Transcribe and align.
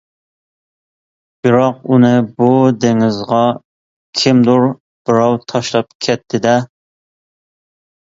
بىراق، 1.47 1.83
ئۇنى 1.89 2.09
بۇ 2.39 2.47
دېڭىزغا 2.85 3.41
كىمدۇر 4.21 4.65
بىراۋ 5.11 5.37
تاشلاپ 5.53 5.93
كەتتى-دە؟! 6.07 6.55